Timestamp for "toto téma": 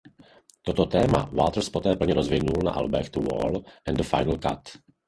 0.61-1.29